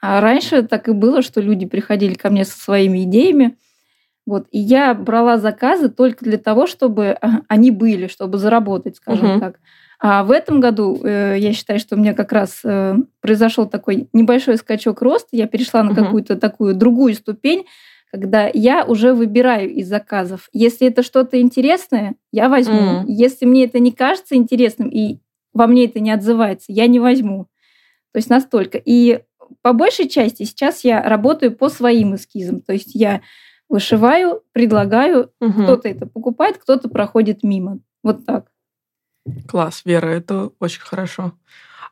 А 0.00 0.20
раньше 0.20 0.62
так 0.62 0.88
и 0.88 0.92
было, 0.92 1.22
что 1.22 1.40
люди 1.40 1.66
приходили 1.66 2.14
ко 2.14 2.30
мне 2.30 2.44
со 2.44 2.58
своими 2.58 3.04
идеями, 3.04 3.56
вот, 4.26 4.46
и 4.50 4.58
я 4.58 4.94
брала 4.94 5.38
заказы 5.38 5.88
только 5.88 6.24
для 6.24 6.38
того, 6.38 6.66
чтобы 6.66 7.18
они 7.48 7.70
были, 7.70 8.06
чтобы 8.06 8.38
заработать, 8.38 8.96
скажем 8.96 9.32
угу. 9.32 9.40
так. 9.40 9.60
А 9.98 10.24
в 10.24 10.30
этом 10.30 10.60
году 10.60 10.98
э, 11.02 11.36
я 11.38 11.52
считаю, 11.52 11.78
что 11.78 11.94
у 11.94 11.98
меня 11.98 12.14
как 12.14 12.32
раз 12.32 12.60
э, 12.64 12.94
произошел 13.20 13.66
такой 13.66 14.08
небольшой 14.12 14.56
скачок 14.56 15.02
роста. 15.02 15.28
Я 15.32 15.46
перешла 15.46 15.82
на 15.82 15.90
угу. 15.90 16.04
какую-то 16.04 16.36
такую 16.36 16.74
другую 16.74 17.14
ступень, 17.14 17.66
когда 18.10 18.50
я 18.52 18.84
уже 18.84 19.14
выбираю 19.14 19.70
из 19.70 19.88
заказов. 19.88 20.48
Если 20.52 20.88
это 20.88 21.02
что-то 21.02 21.40
интересное, 21.40 22.16
я 22.32 22.48
возьму. 22.48 23.02
Mm. 23.02 23.04
Если 23.06 23.46
мне 23.46 23.64
это 23.64 23.78
не 23.78 23.92
кажется 23.92 24.34
интересным 24.34 24.88
и 24.88 25.18
во 25.52 25.66
мне 25.66 25.86
это 25.86 26.00
не 26.00 26.10
отзывается, 26.10 26.66
я 26.68 26.86
не 26.86 26.98
возьму. 26.98 27.46
То 28.12 28.18
есть 28.18 28.28
настолько. 28.28 28.78
И 28.78 29.22
по 29.62 29.72
большей 29.72 30.08
части 30.08 30.42
сейчас 30.42 30.84
я 30.84 31.02
работаю 31.02 31.56
по 31.56 31.68
своим 31.68 32.16
эскизам. 32.16 32.60
То 32.60 32.72
есть 32.72 32.94
я 32.94 33.22
вышиваю, 33.68 34.42
предлагаю, 34.52 35.30
угу. 35.40 35.62
кто-то 35.62 35.88
это 35.88 36.06
покупает, 36.06 36.58
кто-то 36.58 36.88
проходит 36.88 37.42
мимо. 37.44 37.78
Вот 38.02 38.26
так. 38.26 38.50
Класс, 39.48 39.82
Вера, 39.84 40.08
это 40.08 40.50
очень 40.58 40.80
хорошо. 40.80 41.34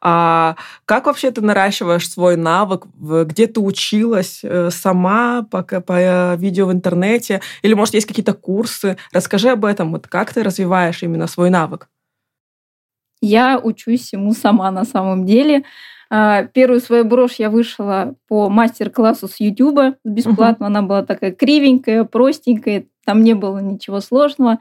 А 0.01 0.57
как 0.85 1.07
вообще 1.07 1.31
ты 1.31 1.41
наращиваешь 1.41 2.09
свой 2.09 2.37
навык? 2.37 2.87
Где 2.97 3.47
ты 3.47 3.61
училась 3.61 4.41
э, 4.43 4.71
сама 4.71 5.47
по, 5.51 5.63
по 5.63 6.35
видео 6.37 6.67
в 6.67 6.73
интернете? 6.73 7.41
Или, 7.63 7.75
может, 7.75 7.95
есть 7.95 8.07
какие-то 8.07 8.35
курсы? 8.35 8.97
Расскажи 9.13 9.51
об 9.51 9.65
этом. 9.65 9.93
Вот 9.93 10.07
как 10.07 10.33
ты 10.33 10.43
развиваешь 10.43 11.03
именно 11.03 11.27
свой 11.27 11.51
навык? 11.51 11.89
Я 13.21 13.59
учусь 13.59 14.13
ему 14.13 14.33
сама 14.33 14.71
на 14.71 14.85
самом 14.85 15.27
деле. 15.27 15.65
А, 16.11 16.45
первую 16.45 16.81
свою 16.81 17.05
брошь 17.05 17.35
я 17.35 17.51
вышла 17.51 18.15
по 18.29 18.49
мастер-классу 18.49 19.29
с 19.29 19.41
Ютуба 19.41 19.97
бесплатно. 20.05 20.67
Угу. 20.67 20.73
Она 20.73 20.83
была 20.83 21.03
такая 21.03 21.33
кривенькая, 21.33 22.05
простенькая, 22.05 22.87
там 23.05 23.23
не 23.23 23.35
было 23.35 23.59
ничего 23.59 24.01
сложного. 24.01 24.59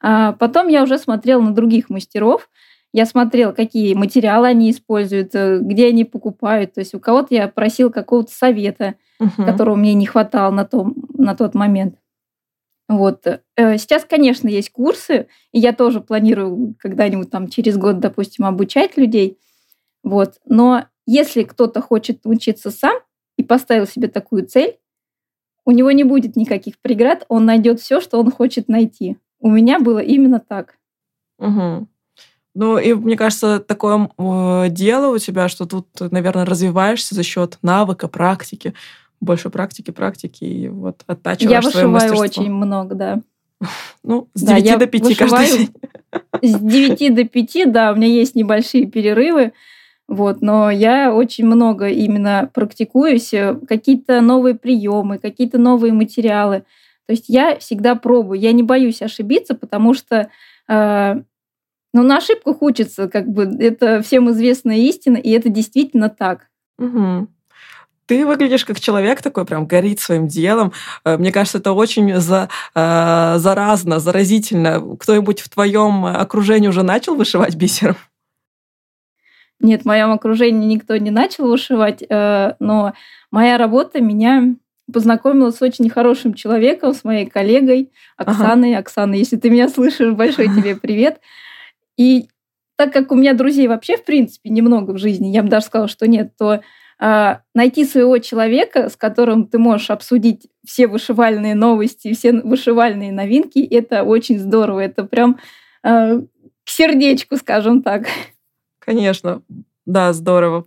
А 0.00 0.32
потом 0.32 0.68
я 0.68 0.82
уже 0.82 0.98
смотрела 0.98 1.40
на 1.40 1.54
других 1.54 1.88
мастеров. 1.88 2.48
Я 2.94 3.06
смотрела, 3.06 3.50
какие 3.50 3.92
материалы 3.94 4.46
они 4.46 4.70
используют, 4.70 5.34
э, 5.34 5.58
где 5.58 5.88
они 5.88 6.04
покупают. 6.04 6.74
То 6.74 6.80
есть 6.80 6.94
у 6.94 7.00
кого-то 7.00 7.34
я 7.34 7.48
просил 7.48 7.90
какого-то 7.90 8.32
совета, 8.32 8.94
угу. 9.18 9.44
которого 9.44 9.74
мне 9.74 9.94
не 9.94 10.06
хватало 10.06 10.52
на, 10.52 10.64
том, 10.64 10.94
на 11.12 11.34
тот 11.34 11.56
момент. 11.56 11.96
Вот. 12.88 13.26
Э, 13.26 13.78
сейчас, 13.78 14.04
конечно, 14.04 14.46
есть 14.46 14.70
курсы, 14.70 15.26
и 15.50 15.58
я 15.58 15.72
тоже 15.72 16.00
планирую 16.00 16.76
когда-нибудь 16.78 17.32
там 17.32 17.48
через 17.48 17.76
год, 17.76 17.98
допустим, 17.98 18.44
обучать 18.44 18.96
людей. 18.96 19.40
Вот. 20.04 20.34
Но 20.46 20.84
если 21.04 21.42
кто-то 21.42 21.80
хочет 21.80 22.20
учиться 22.22 22.70
сам 22.70 22.94
и 23.36 23.42
поставил 23.42 23.88
себе 23.88 24.06
такую 24.06 24.46
цель, 24.46 24.78
у 25.64 25.72
него 25.72 25.90
не 25.90 26.04
будет 26.04 26.36
никаких 26.36 26.78
преград, 26.78 27.24
он 27.26 27.44
найдет 27.44 27.80
все, 27.80 28.00
что 28.00 28.20
он 28.20 28.30
хочет 28.30 28.68
найти. 28.68 29.18
У 29.40 29.50
меня 29.50 29.80
было 29.80 29.98
именно 29.98 30.38
так. 30.38 30.78
Угу. 31.40 31.88
Ну, 32.54 32.78
и 32.78 32.94
мне 32.94 33.16
кажется, 33.16 33.58
такое 33.58 34.08
э, 34.16 34.66
дело 34.70 35.14
у 35.14 35.18
тебя, 35.18 35.48
что 35.48 35.66
тут, 35.66 35.88
наверное, 35.98 36.44
развиваешься 36.44 37.14
за 37.14 37.24
счет 37.24 37.58
навыка, 37.62 38.06
практики. 38.06 38.74
Больше 39.20 39.50
практики, 39.50 39.90
практики, 39.90 40.44
и 40.44 40.68
вот 40.68 41.02
оттачиваешь 41.06 41.50
Я 41.50 41.60
вышиваю 41.60 42.16
очень 42.16 42.52
много, 42.52 42.94
да. 42.94 43.20
Ну, 44.04 44.28
с 44.34 44.42
9 44.42 44.64
да, 44.64 44.76
до 44.76 44.86
5 44.86 45.16
каждый 45.16 45.58
день. 45.58 45.74
С 46.42 46.58
9 46.58 47.14
до 47.14 47.24
5, 47.24 47.72
да, 47.72 47.92
у 47.92 47.96
меня 47.96 48.06
есть 48.06 48.34
небольшие 48.34 48.86
перерывы. 48.86 49.52
Вот, 50.06 50.42
но 50.42 50.70
я 50.70 51.12
очень 51.14 51.46
много 51.46 51.88
именно 51.88 52.50
практикуюсь, 52.52 53.32
э, 53.32 53.54
какие-то 53.66 54.20
новые 54.20 54.54
приемы, 54.54 55.18
какие-то 55.18 55.58
новые 55.58 55.92
материалы. 55.92 56.64
То 57.06 57.12
есть 57.12 57.24
я 57.28 57.58
всегда 57.58 57.94
пробую, 57.94 58.38
я 58.38 58.52
не 58.52 58.62
боюсь 58.62 59.00
ошибиться, 59.00 59.54
потому 59.54 59.94
что 59.94 60.28
э, 60.68 61.22
ну, 61.94 62.02
на 62.02 62.16
ошибках 62.16 62.60
учатся, 62.60 63.08
как 63.08 63.28
бы 63.28 63.44
это 63.44 64.02
всем 64.02 64.28
известная 64.32 64.78
истина, 64.78 65.16
и 65.16 65.30
это 65.30 65.48
действительно 65.48 66.10
так. 66.10 66.48
Угу. 66.76 67.28
Ты 68.06 68.26
выглядишь 68.26 68.64
как 68.64 68.80
человек 68.80 69.22
такой, 69.22 69.46
прям 69.46 69.64
горит 69.64 70.00
своим 70.00 70.26
делом. 70.26 70.72
Э, 71.04 71.16
мне 71.16 71.30
кажется, 71.30 71.58
это 71.58 71.72
очень 71.72 72.16
за, 72.16 72.48
э, 72.74 73.34
заразно, 73.38 74.00
заразительно. 74.00 74.96
Кто-нибудь 74.98 75.40
в 75.40 75.48
твоем 75.48 76.04
окружении 76.04 76.66
уже 76.66 76.82
начал 76.82 77.14
вышивать 77.14 77.54
бисером? 77.54 77.96
Нет, 79.60 79.82
в 79.82 79.86
моем 79.86 80.10
окружении 80.10 80.66
никто 80.66 80.96
не 80.96 81.12
начал 81.12 81.46
вышивать, 81.46 82.02
э, 82.02 82.54
но 82.58 82.92
моя 83.30 83.56
работа 83.56 84.00
меня 84.00 84.56
познакомила 84.92 85.52
с 85.52 85.62
очень 85.62 85.88
хорошим 85.88 86.34
человеком, 86.34 86.92
с 86.92 87.04
моей 87.04 87.26
коллегой 87.26 87.92
Оксаной. 88.16 88.72
Ага. 88.72 88.80
Оксана, 88.80 89.14
если 89.14 89.36
ты 89.36 89.48
меня 89.48 89.68
слышишь, 89.68 90.12
большой 90.12 90.48
тебе 90.48 90.74
привет. 90.74 91.20
И 91.96 92.28
так 92.76 92.92
как 92.92 93.12
у 93.12 93.14
меня 93.14 93.34
друзей 93.34 93.68
вообще, 93.68 93.96
в 93.96 94.04
принципе, 94.04 94.50
немного 94.50 94.92
в 94.92 94.98
жизни, 94.98 95.28
я 95.28 95.42
бы 95.42 95.48
даже 95.48 95.66
сказала, 95.66 95.88
что 95.88 96.08
нет, 96.08 96.32
то 96.36 96.60
э, 97.00 97.36
найти 97.54 97.84
своего 97.84 98.18
человека, 98.18 98.88
с 98.88 98.96
которым 98.96 99.46
ты 99.46 99.58
можешь 99.58 99.90
обсудить 99.90 100.48
все 100.66 100.86
вышивальные 100.86 101.54
новости, 101.54 102.12
все 102.14 102.32
вышивальные 102.32 103.12
новинки, 103.12 103.58
это 103.58 104.02
очень 104.02 104.38
здорово. 104.38 104.80
Это 104.80 105.04
прям 105.04 105.38
э, 105.84 106.20
к 106.20 106.68
сердечку, 106.68 107.36
скажем 107.36 107.82
так. 107.82 108.06
Конечно, 108.80 109.42
да, 109.86 110.12
здорово. 110.12 110.66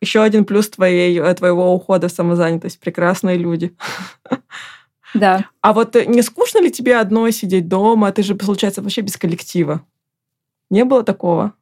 Еще 0.00 0.20
один 0.20 0.44
плюс 0.44 0.68
твоей, 0.68 1.18
э, 1.18 1.34
твоего 1.34 1.72
ухода 1.72 2.08
в 2.08 2.12
самозанятость. 2.12 2.80
Прекрасные 2.80 3.38
люди. 3.38 3.74
Да. 5.14 5.46
А 5.62 5.72
вот 5.72 5.94
не 6.06 6.20
скучно 6.20 6.60
ли 6.60 6.70
тебе 6.70 6.98
одной 6.98 7.32
сидеть 7.32 7.66
дома? 7.66 8.12
Ты 8.12 8.22
же, 8.22 8.34
получается, 8.34 8.82
вообще 8.82 9.00
без 9.00 9.16
коллектива. 9.16 9.82
Не 10.70 10.84
было 10.84 11.02
такого? 11.02 11.54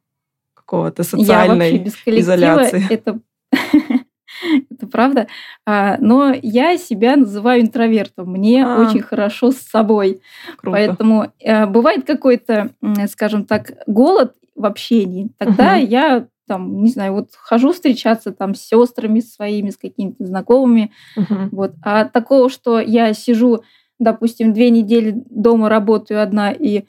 Какого-то 0.53 1.03
социальной 1.03 1.73
я 1.73 1.79
без 1.79 1.95
изоляции? 2.05 2.85
Это, 2.89 3.19
это 4.69 4.87
правда. 4.87 5.27
А, 5.65 5.97
но 5.99 6.33
я 6.41 6.77
себя 6.77 7.15
называю 7.15 7.61
интровертом. 7.61 8.31
Мне 8.31 8.65
а, 8.65 8.81
очень 8.81 9.01
хорошо 9.01 9.51
с 9.51 9.57
собой. 9.57 10.21
Круто. 10.57 10.77
Поэтому 10.77 11.31
а, 11.45 11.67
бывает 11.67 12.05
какой-то, 12.05 12.71
скажем 13.09 13.45
так, 13.45 13.71
голод 13.87 14.33
в 14.55 14.65
общении. 14.65 15.29
Тогда 15.37 15.77
угу. 15.77 15.85
я 15.85 16.27
там, 16.47 16.81
не 16.81 16.89
знаю, 16.89 17.13
вот 17.13 17.29
хожу 17.35 17.73
встречаться 17.73 18.31
там 18.31 18.55
с 18.55 18.61
сестрами 18.61 19.19
своими, 19.19 19.69
с 19.69 19.77
какими-то 19.77 20.25
знакомыми. 20.25 20.91
Угу. 21.15 21.49
Вот. 21.51 21.73
А 21.83 22.05
такого, 22.05 22.49
что 22.49 22.79
я 22.79 23.13
сижу, 23.13 23.63
допустим, 23.99 24.53
две 24.53 24.69
недели 24.69 25.13
дома 25.29 25.69
работаю 25.69 26.21
одна 26.21 26.51
и 26.51 26.79
э, 26.79 26.83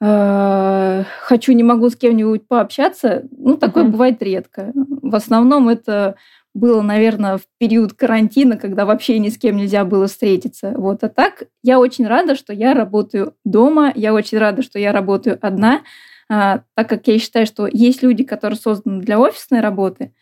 хочу, 0.00 1.52
не 1.52 1.64
могу 1.64 1.90
с 1.90 1.96
кем-нибудь 1.96 2.46
пообщаться, 2.46 3.24
ну, 3.32 3.56
такое 3.56 3.82
угу. 3.84 3.92
бывает 3.92 4.22
редко. 4.22 4.72
В 4.74 5.14
основном 5.14 5.68
это 5.68 6.14
было, 6.54 6.82
наверное, 6.82 7.38
в 7.38 7.42
период 7.58 7.94
карантина, 7.94 8.56
когда 8.56 8.84
вообще 8.84 9.18
ни 9.18 9.28
с 9.28 9.38
кем 9.38 9.56
нельзя 9.56 9.84
было 9.84 10.06
встретиться. 10.06 10.72
Вот. 10.76 11.04
А 11.04 11.08
так 11.08 11.44
я 11.62 11.78
очень 11.78 12.06
рада, 12.06 12.34
что 12.34 12.52
я 12.52 12.74
работаю 12.74 13.34
дома, 13.44 13.92
я 13.94 14.12
очень 14.12 14.38
рада, 14.38 14.62
что 14.62 14.78
я 14.78 14.92
работаю 14.92 15.38
одна, 15.40 15.82
а, 16.30 16.62
так 16.74 16.88
как 16.88 17.06
я 17.06 17.18
считаю, 17.18 17.46
что 17.46 17.66
есть 17.66 18.02
люди, 18.02 18.24
которые 18.24 18.58
созданы 18.58 19.00
для 19.00 19.18
офисной 19.18 19.60
работы, 19.60 20.12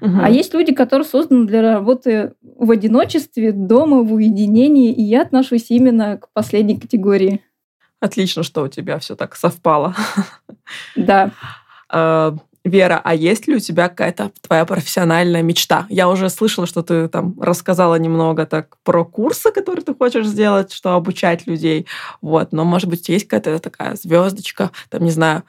угу. 0.00 0.18
а 0.22 0.30
есть 0.30 0.54
люди, 0.54 0.72
которые 0.72 1.06
созданы 1.06 1.46
для 1.46 1.62
работы 1.62 2.34
в 2.42 2.70
одиночестве, 2.70 3.52
дома, 3.52 4.02
в 4.02 4.12
уединении, 4.12 4.92
и 4.92 5.02
я 5.02 5.22
отношусь 5.22 5.70
именно 5.70 6.18
к 6.18 6.28
последней 6.32 6.78
категории. 6.78 7.42
Отлично, 8.06 8.42
что 8.44 8.62
у 8.62 8.68
тебя 8.68 8.98
все 8.98 9.16
так 9.16 9.34
совпало. 9.36 9.94
Да. 10.94 11.30
А, 11.88 12.36
Вера, 12.64 13.00
а 13.04 13.14
есть 13.14 13.46
ли 13.46 13.54
у 13.54 13.58
тебя 13.60 13.88
какая-то 13.88 14.32
твоя 14.40 14.64
профессиональная 14.64 15.42
мечта? 15.42 15.86
Я 15.88 16.08
уже 16.08 16.28
слышала, 16.28 16.66
что 16.66 16.82
ты 16.82 17.06
там 17.06 17.40
рассказала 17.40 17.94
немного 17.94 18.44
так 18.44 18.76
про 18.82 19.04
курсы, 19.04 19.52
которые 19.52 19.84
ты 19.84 19.94
хочешь 19.94 20.26
сделать, 20.26 20.72
что 20.72 20.94
обучать 20.94 21.46
людей. 21.46 21.86
Вот, 22.20 22.50
но, 22.50 22.64
может 22.64 22.90
быть, 22.90 23.08
есть 23.08 23.28
какая-то 23.28 23.60
такая 23.60 23.94
звездочка, 23.94 24.72
там, 24.88 25.04
не 25.04 25.12
знаю, 25.12 25.44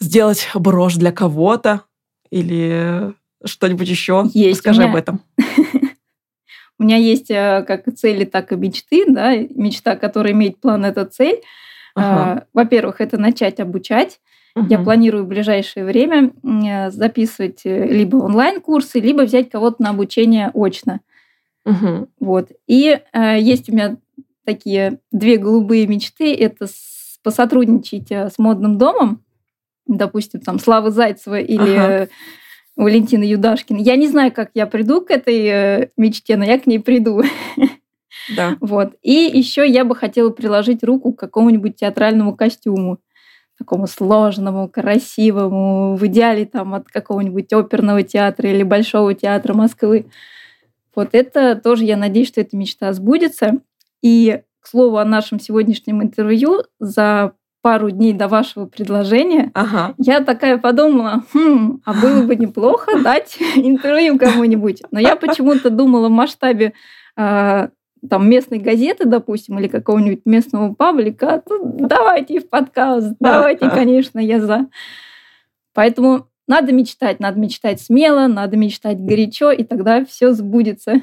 сделать 0.00 0.48
брошь 0.54 0.94
для 0.94 1.12
кого-то 1.12 1.82
или 2.30 3.12
что-нибудь 3.44 3.88
еще? 3.88 4.24
Есть. 4.32 4.60
Скажи 4.60 4.80
меня... 4.80 4.90
об 4.90 4.96
этом. 4.96 5.20
У 6.78 6.84
меня 6.84 6.96
есть 6.96 7.30
э, 7.30 7.64
как 7.66 7.92
цели, 7.94 8.24
так 8.24 8.52
и 8.52 8.56
мечты. 8.56 9.04
Да? 9.06 9.36
Мечта, 9.36 9.96
которая 9.96 10.32
имеет 10.32 10.60
план, 10.60 10.84
это 10.84 11.04
цель. 11.04 11.42
Ага. 11.98 12.46
Во-первых, 12.52 13.00
это 13.00 13.18
начать 13.18 13.60
обучать. 13.60 14.20
Угу. 14.54 14.66
Я 14.68 14.78
планирую 14.78 15.24
в 15.24 15.28
ближайшее 15.28 15.84
время 15.84 16.32
записывать 16.90 17.62
э, 17.64 17.86
либо 17.86 18.16
онлайн-курсы, 18.16 19.00
либо 19.00 19.22
взять 19.22 19.50
кого-то 19.50 19.82
на 19.82 19.90
обучение 19.90 20.50
очно. 20.54 21.00
Угу. 21.64 22.08
Вот. 22.20 22.50
И 22.66 22.98
э, 23.12 23.40
есть 23.40 23.68
у 23.68 23.72
меня 23.72 23.96
такие 24.44 25.00
две 25.12 25.36
голубые 25.36 25.86
мечты. 25.86 26.34
Это 26.34 26.66
с, 26.66 27.18
посотрудничать 27.22 28.10
э, 28.10 28.30
с 28.30 28.38
модным 28.38 28.78
домом, 28.78 29.22
допустим, 29.86 30.40
там 30.40 30.58
Славы 30.58 30.90
Зайцева 30.90 31.40
или 31.40 31.76
ага. 31.76 32.08
Валентина 32.76 33.24
Юдашкина. 33.24 33.78
Я 33.78 33.96
не 33.96 34.08
знаю, 34.08 34.32
как 34.32 34.50
я 34.54 34.66
приду 34.66 35.02
к 35.02 35.10
этой 35.10 35.46
э, 35.46 35.88
мечте, 35.96 36.36
но 36.36 36.44
я 36.44 36.58
к 36.58 36.66
ней 36.66 36.78
приду. 36.78 37.22
Да. 38.34 38.56
Вот. 38.60 38.94
И 39.02 39.12
еще 39.12 39.68
я 39.68 39.84
бы 39.84 39.94
хотела 39.94 40.30
приложить 40.30 40.82
руку 40.82 41.12
к 41.12 41.18
какому-нибудь 41.18 41.76
театральному 41.76 42.36
костюму. 42.36 42.98
Такому 43.58 43.88
сложному, 43.88 44.68
красивому, 44.68 45.96
в 45.96 46.06
идеале 46.06 46.46
там 46.46 46.74
от 46.74 46.88
какого-нибудь 46.88 47.52
оперного 47.52 48.04
театра 48.04 48.48
или 48.48 48.62
Большого 48.62 49.14
театра 49.14 49.52
Москвы. 49.52 50.06
Вот 50.94 51.08
это 51.12 51.56
тоже, 51.56 51.84
я 51.84 51.96
надеюсь, 51.96 52.28
что 52.28 52.40
эта 52.40 52.56
мечта 52.56 52.92
сбудется. 52.92 53.58
И, 54.00 54.42
к 54.60 54.66
слову, 54.68 54.98
о 54.98 55.04
нашем 55.04 55.40
сегодняшнем 55.40 56.02
интервью 56.02 56.62
за 56.78 57.32
пару 57.62 57.90
дней 57.90 58.12
до 58.12 58.28
вашего 58.28 58.66
предложения, 58.66 59.50
ага. 59.54 59.94
я 59.98 60.20
такая 60.20 60.58
подумала, 60.58 61.24
хм, 61.32 61.82
а 61.84 61.92
было 61.92 62.22
бы 62.22 62.36
неплохо 62.36 62.98
дать 63.02 63.36
интервью 63.56 64.18
кому-нибудь. 64.18 64.82
Но 64.90 65.00
я 65.00 65.16
почему-то 65.16 65.70
думала 65.70 66.08
в 66.08 66.12
масштабе 66.12 66.72
э, 67.16 67.68
там 68.08 68.28
местной 68.28 68.58
газеты, 68.58 69.06
допустим, 69.06 69.58
или 69.58 69.68
какого-нибудь 69.68 70.22
местного 70.24 70.74
паблика, 70.74 71.42
давайте 71.48 72.40
в 72.40 72.48
подкаст, 72.48 73.14
давайте, 73.20 73.68
конечно, 73.70 74.18
я 74.18 74.40
за. 74.40 74.66
Поэтому 75.74 76.26
надо 76.46 76.72
мечтать, 76.72 77.20
надо 77.20 77.38
мечтать 77.38 77.80
смело, 77.80 78.26
надо 78.26 78.56
мечтать 78.56 78.98
горячо, 79.00 79.50
и 79.50 79.64
тогда 79.64 80.04
все 80.04 80.32
сбудется. 80.32 81.02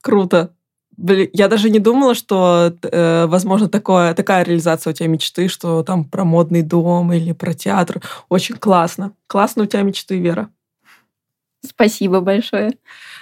Круто. 0.00 0.52
Блин, 0.96 1.28
я 1.32 1.48
даже 1.48 1.68
не 1.68 1.78
думала, 1.78 2.14
что 2.14 2.72
э, 2.82 3.26
возможно 3.26 3.68
такое, 3.68 4.14
такая 4.14 4.44
реализация 4.44 4.90
у 4.90 4.94
тебя 4.94 5.08
мечты, 5.08 5.48
что 5.48 5.82
там 5.82 6.04
про 6.04 6.24
модный 6.24 6.62
дом 6.62 7.12
или 7.12 7.32
про 7.32 7.52
театр. 7.52 8.00
Очень 8.30 8.56
классно. 8.56 9.12
Классно 9.26 9.64
у 9.64 9.66
тебя 9.66 9.82
мечты, 9.82 10.18
Вера. 10.18 10.48
Спасибо 11.66 12.20
большое. 12.20 12.72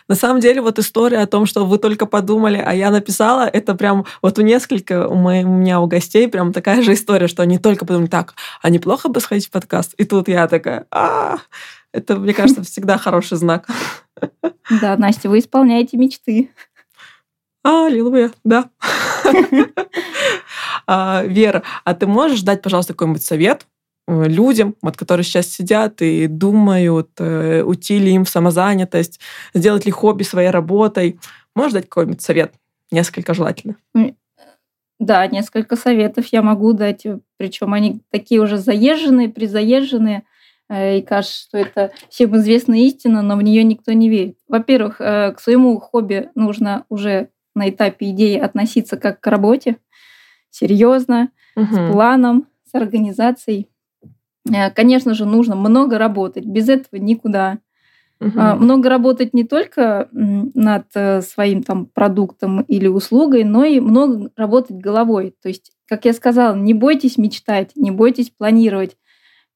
На 0.08 0.14
самом 0.14 0.40
деле, 0.40 0.60
вот 0.60 0.78
история 0.78 1.18
о 1.18 1.26
том, 1.26 1.46
что 1.46 1.64
вы 1.64 1.78
только 1.78 2.06
подумали, 2.06 2.62
а 2.64 2.74
я 2.74 2.90
написала, 2.90 3.48
это 3.48 3.74
прям 3.74 4.04
вот 4.20 4.38
у 4.38 4.42
нескольких 4.42 5.10
у, 5.10 5.14
моих, 5.14 5.46
у 5.46 5.50
меня 5.50 5.80
у 5.80 5.86
гостей 5.86 6.28
прям 6.28 6.52
такая 6.52 6.82
же 6.82 6.92
история, 6.92 7.26
что 7.26 7.42
они 7.42 7.58
только 7.58 7.86
подумали, 7.86 8.08
так, 8.08 8.34
а 8.60 8.70
неплохо 8.70 9.08
бы 9.08 9.20
сходить 9.20 9.46
в 9.46 9.50
подкаст? 9.50 9.94
И 9.94 10.04
тут 10.04 10.28
я 10.28 10.46
такая, 10.46 10.86
а 10.90 11.38
это, 11.92 12.16
мне 12.16 12.34
кажется, 12.34 12.62
всегда 12.62 12.98
хороший 12.98 13.38
знак. 13.38 13.68
Да, 14.80 14.96
Настя, 14.96 15.28
вы 15.28 15.38
исполняете 15.38 15.96
мечты. 15.96 16.50
Аллилуйя, 17.62 18.30
да. 18.44 18.70
А, 20.86 21.22
Вера, 21.24 21.62
а 21.84 21.94
ты 21.94 22.06
можешь 22.06 22.42
дать, 22.42 22.60
пожалуйста, 22.60 22.92
какой-нибудь 22.92 23.24
совет 23.24 23.66
людям, 24.06 24.76
вот, 24.82 24.96
которые 24.96 25.24
сейчас 25.24 25.48
сидят 25.48 26.02
и 26.02 26.26
думают, 26.26 27.10
э, 27.18 27.62
уйти 27.62 27.98
ли 27.98 28.12
им 28.12 28.24
в 28.24 28.28
самозанятость, 28.28 29.20
сделать 29.54 29.86
ли 29.86 29.92
хобби 29.92 30.22
своей 30.22 30.50
работой? 30.50 31.18
Можешь 31.54 31.72
дать 31.72 31.88
какой-нибудь 31.88 32.20
совет? 32.20 32.54
Несколько 32.90 33.34
желательно. 33.34 33.76
Да, 35.00 35.26
несколько 35.26 35.76
советов 35.76 36.26
я 36.26 36.42
могу 36.42 36.72
дать. 36.72 37.06
Причем 37.36 37.72
они 37.72 38.00
такие 38.10 38.40
уже 38.40 38.58
заезженные, 38.58 39.28
призаезженные. 39.28 40.22
Э, 40.68 40.98
и 40.98 41.02
кажется, 41.02 41.40
что 41.40 41.58
это 41.58 41.92
всем 42.10 42.36
известная 42.36 42.80
истина, 42.80 43.22
но 43.22 43.36
в 43.36 43.42
нее 43.42 43.64
никто 43.64 43.92
не 43.92 44.08
верит. 44.08 44.38
Во-первых, 44.48 44.98
к 44.98 45.36
своему 45.38 45.78
хобби 45.80 46.28
нужно 46.34 46.84
уже 46.88 47.30
на 47.54 47.70
этапе 47.70 48.10
идеи 48.10 48.38
относиться 48.38 48.96
как 48.96 49.20
к 49.20 49.26
работе, 49.26 49.76
серьезно, 50.50 51.30
угу. 51.56 51.74
с 51.74 51.92
планом, 51.92 52.46
с 52.70 52.74
организацией. 52.74 53.68
Э, 54.52 54.70
конечно 54.70 55.14
же, 55.14 55.24
нужно 55.24 55.56
много 55.56 55.98
работать, 55.98 56.44
без 56.44 56.68
этого 56.68 57.00
никуда. 57.00 57.58
Угу. 58.20 58.38
Много 58.38 58.88
работать 58.88 59.34
не 59.34 59.44
только 59.44 60.08
над 60.12 60.86
э, 60.94 61.20
своим 61.20 61.62
там 61.62 61.86
продуктом 61.86 62.62
или 62.62 62.86
услугой, 62.86 63.44
но 63.44 63.64
и 63.64 63.80
много 63.80 64.30
работать 64.36 64.76
головой. 64.76 65.34
То 65.42 65.48
есть, 65.48 65.72
как 65.88 66.04
я 66.04 66.12
сказала, 66.12 66.54
не 66.54 66.74
бойтесь 66.74 67.18
мечтать, 67.18 67.72
не 67.74 67.90
бойтесь 67.90 68.30
планировать. 68.30 68.96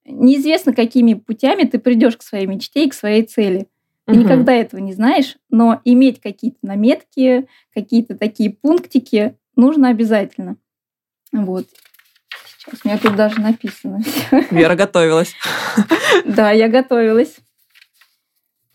Неизвестно, 0.04 0.74
какими 0.74 1.14
путями 1.14 1.64
ты 1.64 1.78
придешь 1.78 2.16
к 2.16 2.22
своей 2.22 2.46
мечте 2.46 2.84
и 2.84 2.90
к 2.90 2.94
своей 2.94 3.22
цели. 3.22 3.68
Ты 4.06 4.14
угу. 4.14 4.20
никогда 4.22 4.52
этого 4.54 4.80
не 4.80 4.92
знаешь, 4.92 5.36
но 5.50 5.80
иметь 5.84 6.20
какие-то 6.20 6.58
наметки, 6.62 7.46
какие-то 7.72 8.16
такие 8.16 8.50
пунктики 8.50 9.36
нужно 9.54 9.88
обязательно. 9.88 10.56
Вот. 11.32 11.66
Сейчас 12.58 12.80
у 12.84 12.88
меня 12.88 12.98
тут 12.98 13.14
даже 13.14 13.40
написано. 13.40 14.00
Вера 14.50 14.74
готовилась. 14.74 15.34
Да, 16.24 16.50
я 16.50 16.68
готовилась. 16.68 17.36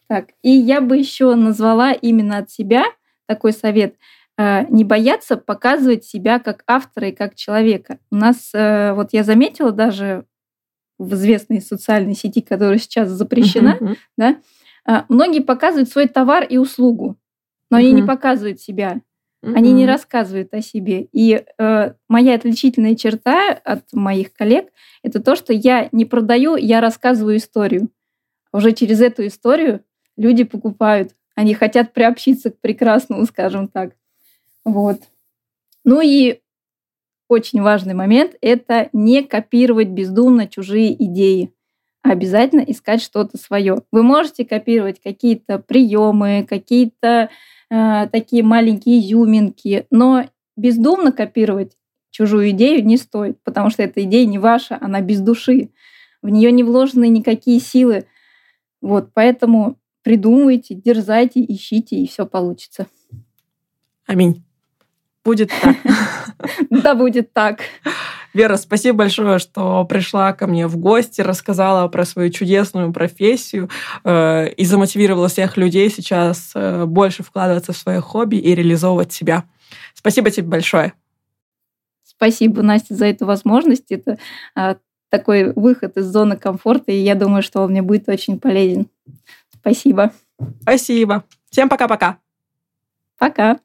Так, 0.07 0.29
и 0.41 0.49
я 0.49 0.81
бы 0.81 0.97
еще 0.97 1.35
назвала 1.35 1.91
именно 1.91 2.37
от 2.37 2.49
себя 2.49 2.85
такой 3.25 3.51
совет. 3.51 3.95
Э, 4.37 4.65
не 4.69 4.83
бояться 4.83 5.35
показывать 5.35 6.05
себя 6.05 6.39
как 6.39 6.63
автора 6.67 7.09
и 7.09 7.11
как 7.11 7.35
человека. 7.35 7.99
У 8.11 8.15
нас, 8.15 8.51
э, 8.53 8.93
вот 8.93 9.09
я 9.11 9.23
заметила 9.23 9.71
даже 9.71 10.25
в 10.97 11.13
известной 11.15 11.61
социальной 11.61 12.15
сети, 12.15 12.41
которая 12.41 12.77
сейчас 12.77 13.09
запрещена, 13.09 13.77
uh-huh. 13.79 13.97
да, 14.17 14.37
а, 14.85 15.05
многие 15.09 15.41
показывают 15.41 15.89
свой 15.89 16.07
товар 16.07 16.43
и 16.43 16.57
услугу, 16.57 17.17
но 17.69 17.77
они 17.77 17.91
не 17.91 18.03
показывают 18.03 18.61
себя. 18.61 19.01
Они 19.43 19.73
не 19.73 19.85
рассказывают 19.85 20.53
о 20.53 20.61
себе. 20.61 21.07
И 21.11 21.43
э, 21.57 21.93
моя 22.07 22.35
отличительная 22.35 22.95
черта 22.95 23.51
от 23.51 23.91
моих 23.91 24.33
коллег 24.33 24.69
это 25.03 25.21
то, 25.21 25.35
что 25.35 25.51
я 25.51 25.89
не 25.91 26.05
продаю, 26.05 26.55
я 26.55 26.79
рассказываю 26.79 27.37
историю. 27.37 27.89
Уже 28.53 28.71
через 28.71 29.01
эту 29.01 29.27
историю 29.27 29.83
люди 30.15 30.43
покупают. 30.43 31.13
Они 31.35 31.53
хотят 31.53 31.93
приобщиться 31.93 32.51
к 32.51 32.59
прекрасному, 32.61 33.25
скажем 33.25 33.67
так. 33.67 33.95
Вот. 34.63 34.99
Ну 35.83 35.99
и 36.01 36.39
очень 37.27 37.61
важный 37.61 37.95
момент– 37.95 38.35
это 38.41 38.89
не 38.93 39.23
копировать 39.23 39.89
бездумно 39.89 40.47
чужие 40.47 40.93
идеи 41.03 41.53
обязательно 42.03 42.61
искать 42.61 43.01
что-то 43.01 43.37
свое. 43.37 43.77
Вы 43.91 44.03
можете 44.03 44.45
копировать 44.45 45.01
какие-то 45.01 45.57
приемы, 45.57 46.45
какие-то 46.47 47.29
э, 47.73 48.07
такие 48.11 48.43
маленькие 48.43 48.99
изюминки, 48.99 49.87
но 49.89 50.25
бездумно 50.55 51.11
копировать 51.11 51.75
чужую 52.11 52.51
идею 52.51 52.85
не 52.85 52.97
стоит, 52.97 53.41
потому 53.43 53.71
что 53.71 53.81
эта 53.81 54.03
идея 54.03 54.25
не 54.27 54.37
ваша, 54.37 54.77
она 54.79 55.01
без 55.01 55.19
души. 55.19 55.69
В 56.21 56.29
нее 56.29 56.51
не 56.51 56.63
вложены 56.63 57.09
никакие 57.09 57.59
силы. 57.59 58.05
Вот, 58.81 59.09
поэтому 59.13 59.77
придумывайте, 60.03 60.75
дерзайте, 60.75 61.43
ищите, 61.43 61.97
и 61.97 62.07
все 62.07 62.25
получится. 62.25 62.87
Аминь. 64.05 64.43
Будет 65.25 65.49
так. 65.49 65.77
Да, 66.69 66.93
будет 66.93 67.31
так. 67.31 67.61
Вера, 68.33 68.57
спасибо 68.57 68.99
большое, 68.99 69.37
что 69.37 69.85
пришла 69.85 70.33
ко 70.33 70.47
мне 70.47 70.67
в 70.67 70.77
гости, 70.77 71.21
рассказала 71.21 71.87
про 71.87 72.03
свою 72.03 72.31
чудесную 72.31 72.91
профессию 72.91 73.69
э, 74.03 74.49
и 74.49 74.65
замотивировала 74.65 75.27
всех 75.27 75.55
людей 75.55 75.89
сейчас 75.89 76.51
э, 76.55 76.85
больше 76.85 77.21
вкладываться 77.21 77.73
в 77.73 77.77
свое 77.77 78.01
хобби 78.01 78.37
и 78.37 78.55
реализовывать 78.55 79.13
себя. 79.13 79.43
Спасибо 79.93 80.31
тебе 80.31 80.47
большое. 80.47 80.93
Спасибо, 82.03 82.61
Настя, 82.63 82.95
за 82.95 83.05
эту 83.05 83.25
возможность. 83.25 83.91
Это 83.91 84.17
э, 84.55 84.75
такой 85.09 85.53
выход 85.53 85.97
из 85.97 86.05
зоны 86.05 86.35
комфорта, 86.35 86.91
и 86.91 86.97
я 86.97 87.13
думаю, 87.13 87.43
что 87.43 87.61
он 87.61 87.71
мне 87.71 87.83
будет 87.83 88.09
очень 88.09 88.39
полезен. 88.39 88.87
Спасибо. 89.53 90.11
Спасибо. 90.61 91.23
Всем 91.51 91.69
пока-пока. 91.69 92.17
Пока. 93.19 93.59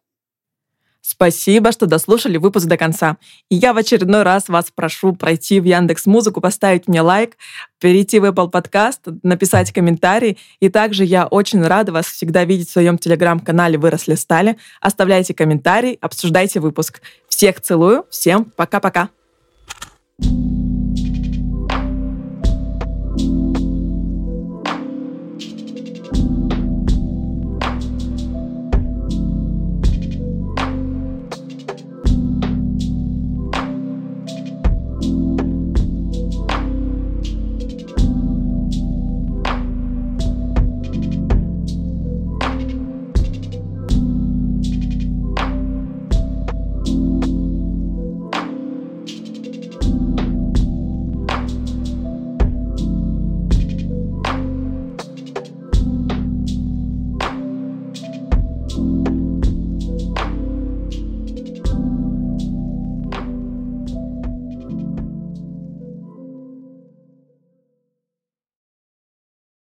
Спасибо, 1.00 1.72
что 1.72 1.86
дослушали 1.86 2.36
выпуск 2.36 2.66
до 2.66 2.76
конца. 2.76 3.16
И 3.48 3.56
я 3.56 3.72
в 3.72 3.78
очередной 3.78 4.24
раз 4.24 4.48
вас 4.48 4.66
прошу 4.74 5.14
пройти 5.14 5.60
в 5.60 5.64
Яндекс 5.64 6.06
Музыку, 6.06 6.40
поставить 6.40 6.88
мне 6.88 7.00
лайк, 7.00 7.36
перейти 7.80 8.18
в 8.18 8.24
Apple 8.24 8.50
Podcast, 8.50 9.18
написать 9.22 9.72
комментарий. 9.72 10.38
И 10.60 10.68
также 10.68 11.04
я 11.04 11.26
очень 11.26 11.62
рада 11.62 11.92
вас 11.92 12.06
всегда 12.06 12.44
видеть 12.44 12.68
в 12.68 12.72
своем 12.72 12.98
телеграм-канале 12.98 13.78
«Выросли 13.78 14.16
стали». 14.16 14.58
Оставляйте 14.80 15.34
комментарий, 15.34 15.98
обсуждайте 16.00 16.60
выпуск. 16.60 17.00
Всех 17.28 17.60
целую, 17.60 18.04
всем 18.10 18.44
пока-пока. 18.56 19.08